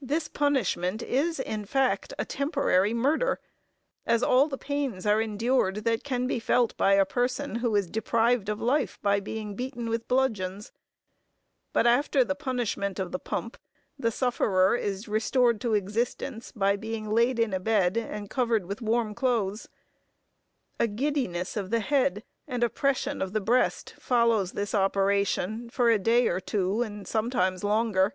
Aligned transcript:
This 0.00 0.26
punishment 0.26 1.02
is 1.02 1.38
in 1.38 1.66
fact 1.66 2.14
a 2.18 2.24
temporary 2.24 2.94
murder; 2.94 3.40
as 4.06 4.22
all 4.22 4.48
the 4.48 4.56
pains 4.56 5.04
are 5.04 5.20
endured, 5.20 5.84
that 5.84 6.02
can 6.02 6.26
be 6.26 6.40
felt 6.40 6.74
by 6.78 6.94
a 6.94 7.04
person 7.04 7.56
who 7.56 7.76
is 7.76 7.90
deprived 7.90 8.48
of 8.48 8.58
life 8.62 8.98
by 9.02 9.20
being 9.20 9.54
beaten 9.54 9.90
with 9.90 10.08
bludgeons; 10.08 10.72
but 11.74 11.86
after 11.86 12.24
the 12.24 12.34
punishment 12.34 12.98
of 12.98 13.12
the 13.12 13.18
pump, 13.18 13.58
the 13.98 14.10
sufferer 14.10 14.74
is 14.74 15.08
restored 15.08 15.60
to 15.60 15.74
existence 15.74 16.52
by 16.52 16.74
being 16.74 17.10
laid 17.10 17.38
in 17.38 17.52
a 17.52 17.60
bed, 17.60 17.98
and 17.98 18.30
covered 18.30 18.64
with 18.64 18.80
warm 18.80 19.14
clothes. 19.14 19.68
A 20.78 20.86
giddiness 20.88 21.54
of 21.54 21.68
the 21.68 21.80
head, 21.80 22.24
and 22.48 22.64
oppression 22.64 23.20
of 23.20 23.34
the 23.34 23.42
breast, 23.42 23.92
follows 23.98 24.52
this 24.52 24.74
operation, 24.74 25.68
for 25.68 25.90
a 25.90 25.98
day 25.98 26.28
or 26.28 26.40
two, 26.40 26.80
and 26.80 27.06
sometimes 27.06 27.62
longer. 27.62 28.14